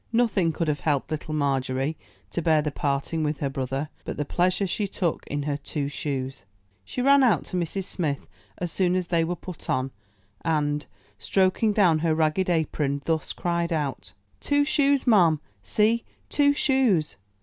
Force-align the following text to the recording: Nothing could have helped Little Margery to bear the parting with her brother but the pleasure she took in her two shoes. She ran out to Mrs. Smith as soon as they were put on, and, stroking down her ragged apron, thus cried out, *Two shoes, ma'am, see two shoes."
Nothing 0.11 0.51
could 0.51 0.67
have 0.67 0.79
helped 0.79 1.11
Little 1.11 1.35
Margery 1.35 1.95
to 2.31 2.41
bear 2.41 2.63
the 2.63 2.71
parting 2.71 3.21
with 3.23 3.37
her 3.37 3.51
brother 3.51 3.87
but 4.03 4.17
the 4.17 4.25
pleasure 4.25 4.65
she 4.65 4.87
took 4.87 5.27
in 5.27 5.43
her 5.43 5.57
two 5.57 5.89
shoes. 5.89 6.43
She 6.83 7.03
ran 7.03 7.21
out 7.21 7.43
to 7.45 7.55
Mrs. 7.55 7.83
Smith 7.83 8.27
as 8.57 8.71
soon 8.71 8.95
as 8.95 9.05
they 9.05 9.23
were 9.23 9.35
put 9.35 9.69
on, 9.69 9.91
and, 10.43 10.87
stroking 11.19 11.71
down 11.71 11.99
her 11.99 12.15
ragged 12.15 12.49
apron, 12.49 13.03
thus 13.05 13.31
cried 13.31 13.71
out, 13.71 14.13
*Two 14.39 14.65
shoes, 14.65 15.05
ma'am, 15.05 15.39
see 15.61 16.03
two 16.29 16.51
shoes." 16.55 17.15